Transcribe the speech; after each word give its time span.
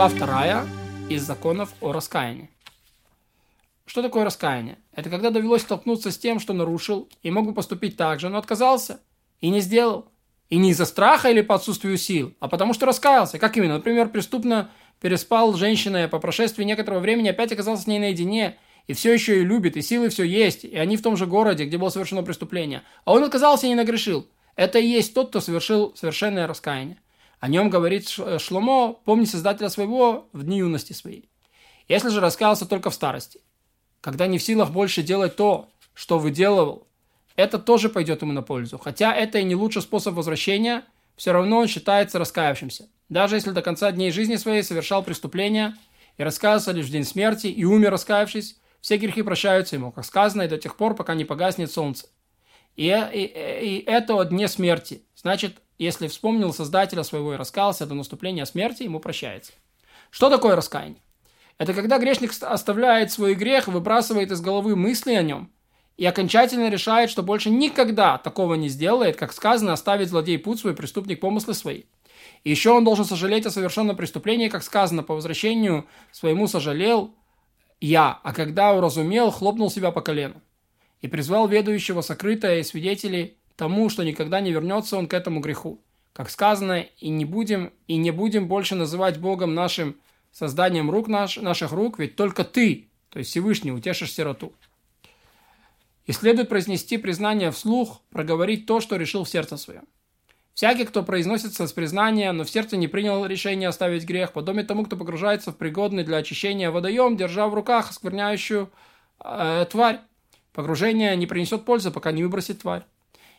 Глава 0.00 0.14
вторая 0.16 0.66
из 1.10 1.24
законов 1.24 1.74
о 1.82 1.92
раскаянии. 1.92 2.48
Что 3.84 4.00
такое 4.00 4.24
раскаяние? 4.24 4.78
Это 4.94 5.10
когда 5.10 5.28
довелось 5.28 5.60
столкнуться 5.60 6.10
с 6.10 6.16
тем, 6.16 6.40
что 6.40 6.54
нарушил, 6.54 7.10
и 7.22 7.30
мог 7.30 7.44
бы 7.44 7.52
поступить 7.52 7.98
так 7.98 8.18
же, 8.18 8.30
но 8.30 8.38
отказался 8.38 9.00
и 9.42 9.50
не 9.50 9.60
сделал. 9.60 10.06
И 10.48 10.56
не 10.56 10.70
из-за 10.70 10.86
страха 10.86 11.28
или 11.28 11.42
по 11.42 11.54
отсутствию 11.54 11.98
сил, 11.98 12.32
а 12.40 12.48
потому 12.48 12.72
что 12.72 12.86
раскаялся. 12.86 13.38
Как 13.38 13.58
именно? 13.58 13.74
Например, 13.74 14.08
преступно 14.08 14.70
переспал 15.02 15.52
с 15.52 15.58
женщиной, 15.58 16.06
а 16.06 16.08
по 16.08 16.18
прошествии 16.18 16.64
некоторого 16.64 17.00
времени 17.00 17.28
опять 17.28 17.52
оказался 17.52 17.82
с 17.82 17.86
ней 17.86 17.98
наедине, 17.98 18.56
и 18.86 18.94
все 18.94 19.12
еще 19.12 19.42
и 19.42 19.44
любит, 19.44 19.76
и 19.76 19.82
силы 19.82 20.08
все 20.08 20.24
есть, 20.24 20.64
и 20.64 20.78
они 20.78 20.96
в 20.96 21.02
том 21.02 21.18
же 21.18 21.26
городе, 21.26 21.66
где 21.66 21.76
было 21.76 21.90
совершено 21.90 22.22
преступление. 22.22 22.84
А 23.04 23.12
он 23.12 23.22
отказался 23.22 23.66
и 23.66 23.68
не 23.68 23.74
нагрешил. 23.74 24.26
Это 24.56 24.78
и 24.78 24.86
есть 24.86 25.12
тот, 25.12 25.28
кто 25.28 25.40
совершил 25.40 25.94
совершенное 25.94 26.46
раскаяние. 26.46 26.96
О 27.40 27.48
нем 27.48 27.70
говорит 27.70 28.08
Шломо, 28.08 28.92
помни 29.04 29.24
Создателя 29.24 29.70
своего 29.70 30.28
в 30.32 30.44
дни 30.44 30.58
юности 30.58 30.92
своей. 30.92 31.30
Если 31.88 32.10
же 32.10 32.20
раскаялся 32.20 32.66
только 32.66 32.90
в 32.90 32.94
старости, 32.94 33.40
когда 34.00 34.26
не 34.26 34.38
в 34.38 34.42
силах 34.42 34.70
больше 34.70 35.02
делать 35.02 35.36
то, 35.36 35.70
что 35.94 36.18
выделывал, 36.18 36.86
это 37.36 37.58
тоже 37.58 37.88
пойдет 37.88 38.20
ему 38.22 38.32
на 38.32 38.42
пользу. 38.42 38.78
Хотя 38.78 39.14
это 39.14 39.38
и 39.38 39.44
не 39.44 39.54
лучший 39.54 39.82
способ 39.82 40.14
возвращения, 40.14 40.84
все 41.16 41.32
равно 41.32 41.58
он 41.58 41.66
считается 41.66 42.18
раскаявшимся. 42.18 42.88
Даже 43.08 43.36
если 43.36 43.50
до 43.50 43.62
конца 43.62 43.90
дней 43.90 44.10
жизни 44.10 44.36
своей 44.36 44.62
совершал 44.62 45.02
преступления 45.02 45.76
и 46.18 46.22
раскаялся 46.22 46.72
лишь 46.72 46.86
в 46.86 46.90
день 46.90 47.04
смерти 47.04 47.46
и 47.46 47.64
умер 47.64 47.90
раскаявшись, 47.90 48.60
все 48.82 48.98
грехи 48.98 49.22
прощаются 49.22 49.76
ему, 49.76 49.92
как 49.92 50.04
сказано, 50.04 50.42
и 50.42 50.48
до 50.48 50.58
тех 50.58 50.76
пор, 50.76 50.94
пока 50.94 51.14
не 51.14 51.24
погаснет 51.24 51.72
солнце. 51.72 52.06
И, 52.76 52.86
и, 52.86 53.24
и 53.24 53.84
это 53.86 54.14
о 54.14 54.24
дне 54.24 54.46
смерти. 54.46 55.02
Значит, 55.16 55.56
если 55.84 56.08
вспомнил 56.08 56.52
Создателя 56.52 57.02
своего 57.02 57.34
и 57.34 57.36
раскаялся 57.36 57.86
до 57.86 57.94
наступления 57.94 58.44
смерти, 58.44 58.82
ему 58.82 59.00
прощается. 59.00 59.52
Что 60.10 60.28
такое 60.28 60.54
раскаяние? 60.54 61.02
Это 61.56 61.74
когда 61.74 61.98
грешник 61.98 62.32
оставляет 62.42 63.12
свой 63.12 63.34
грех, 63.34 63.66
выбрасывает 63.66 64.30
из 64.30 64.40
головы 64.40 64.76
мысли 64.76 65.12
о 65.14 65.22
нем 65.22 65.50
и 65.96 66.06
окончательно 66.06 66.70
решает, 66.70 67.10
что 67.10 67.22
больше 67.22 67.50
никогда 67.50 68.18
такого 68.18 68.54
не 68.54 68.68
сделает, 68.68 69.16
как 69.16 69.32
сказано, 69.32 69.72
оставить 69.72 70.08
злодей 70.08 70.38
путь 70.38 70.60
свой, 70.60 70.74
преступник 70.74 71.20
помыслы 71.20 71.54
свои. 71.54 71.84
И 72.44 72.50
еще 72.50 72.70
он 72.70 72.84
должен 72.84 73.04
сожалеть 73.04 73.46
о 73.46 73.50
совершенном 73.50 73.96
преступлении, 73.96 74.48
как 74.48 74.62
сказано, 74.62 75.02
по 75.02 75.14
возвращению 75.14 75.86
своему 76.12 76.46
сожалел 76.46 77.14
я, 77.80 78.20
а 78.22 78.34
когда 78.34 78.74
уразумел, 78.74 79.30
хлопнул 79.30 79.70
себя 79.70 79.90
по 79.90 80.02
колену. 80.02 80.42
И 81.00 81.08
призвал 81.08 81.48
ведущего 81.48 82.02
сокрытое 82.02 82.58
и 82.58 82.62
свидетелей 82.62 83.38
тому, 83.60 83.90
что 83.90 84.04
никогда 84.04 84.40
не 84.40 84.52
вернется 84.52 84.96
он 84.96 85.06
к 85.06 85.12
этому 85.12 85.40
греху. 85.40 85.82
Как 86.14 86.30
сказано, 86.30 86.80
и 86.80 87.10
не 87.10 87.26
будем, 87.26 87.74
и 87.88 87.96
не 87.96 88.10
будем 88.10 88.48
больше 88.48 88.74
называть 88.74 89.18
Богом 89.18 89.54
нашим 89.54 89.96
созданием 90.32 90.90
рук 90.90 91.08
наш, 91.08 91.36
наших 91.36 91.72
рук, 91.72 91.98
ведь 91.98 92.16
только 92.16 92.42
ты, 92.42 92.88
то 93.10 93.18
есть 93.18 93.30
Всевышний, 93.30 93.70
утешишь 93.70 94.14
сироту. 94.14 94.54
И 96.06 96.12
следует 96.12 96.48
произнести 96.48 96.96
признание 96.96 97.50
вслух, 97.50 98.00
проговорить 98.08 98.64
то, 98.64 98.80
что 98.80 98.96
решил 98.96 99.24
в 99.24 99.28
сердце 99.28 99.58
своем. 99.58 99.84
Всякий, 100.54 100.86
кто 100.86 101.02
произносится 101.02 101.66
с 101.66 101.72
признания, 101.74 102.32
но 102.32 102.44
в 102.44 102.50
сердце 102.50 102.78
не 102.78 102.88
принял 102.88 103.26
решение 103.26 103.68
оставить 103.68 104.06
грех, 104.06 104.32
подобно 104.32 104.64
тому, 104.64 104.86
кто 104.86 104.96
погружается 104.96 105.52
в 105.52 105.58
пригодный 105.58 106.02
для 106.04 106.16
очищения 106.16 106.70
водоем, 106.70 107.14
держа 107.18 107.46
в 107.46 107.52
руках 107.52 107.90
оскверняющую 107.90 108.70
э, 109.22 109.66
тварь. 109.70 110.00
Погружение 110.54 111.14
не 111.14 111.26
принесет 111.26 111.66
пользы, 111.66 111.90
пока 111.90 112.10
не 112.10 112.22
выбросит 112.22 112.60
тварь. 112.60 112.84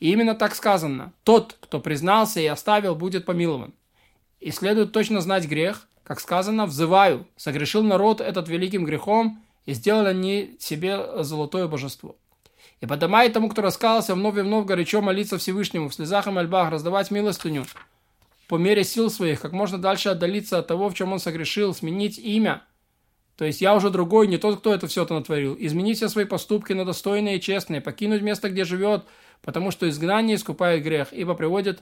И 0.00 0.10
именно 0.10 0.34
так 0.34 0.54
сказано. 0.54 1.12
Тот, 1.22 1.56
кто 1.60 1.80
признался 1.80 2.40
и 2.40 2.46
оставил, 2.46 2.94
будет 2.94 3.24
помилован. 3.24 3.74
И 4.40 4.50
следует 4.50 4.92
точно 4.92 5.20
знать 5.20 5.46
грех, 5.46 5.88
как 6.02 6.20
сказано, 6.20 6.66
взываю, 6.66 7.26
согрешил 7.36 7.82
народ 7.82 8.20
этот 8.20 8.48
великим 8.48 8.84
грехом, 8.84 9.42
и 9.64 9.72
сделали 9.72 10.08
они 10.08 10.56
себе 10.60 11.24
золотое 11.24 11.66
божество. 11.66 12.16
И 12.80 12.86
подымает 12.86 13.32
тому, 13.32 13.48
кто 13.48 13.62
раскался, 13.62 14.14
вновь 14.14 14.36
и 14.36 14.42
вновь 14.42 14.66
горячо 14.66 15.00
молиться 15.00 15.38
Всевышнему, 15.38 15.88
в 15.88 15.94
слезах 15.94 16.26
и 16.26 16.30
мольбах, 16.30 16.70
раздавать 16.70 17.10
милостыню, 17.10 17.64
по 18.48 18.56
мере 18.56 18.84
сил 18.84 19.10
своих, 19.10 19.40
как 19.40 19.52
можно 19.52 19.78
дальше 19.78 20.10
отдалиться 20.10 20.58
от 20.58 20.66
того, 20.66 20.90
в 20.90 20.94
чем 20.94 21.12
он 21.12 21.18
согрешил, 21.18 21.72
сменить 21.72 22.18
имя. 22.18 22.62
То 23.36 23.44
есть 23.44 23.60
я 23.60 23.74
уже 23.74 23.90
другой, 23.90 24.26
не 24.28 24.36
тот, 24.36 24.58
кто 24.58 24.74
это 24.74 24.86
все 24.86 25.02
это 25.04 25.14
натворил. 25.14 25.56
Изменить 25.58 25.96
все 25.96 26.08
свои 26.08 26.24
поступки 26.24 26.72
на 26.72 26.84
достойные 26.84 27.38
и 27.38 27.40
честные, 27.40 27.80
покинуть 27.80 28.22
место, 28.22 28.50
где 28.50 28.64
живет, 28.64 29.04
потому 29.44 29.70
что 29.70 29.88
изгнание 29.88 30.36
искупает 30.36 30.82
грех, 30.82 31.08
ибо 31.12 31.34
приводит 31.34 31.72